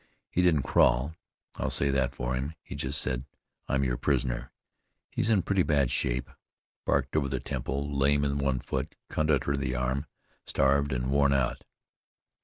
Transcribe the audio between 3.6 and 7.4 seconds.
'I'm your prisoner.' He's in pretty bad shape; barked over the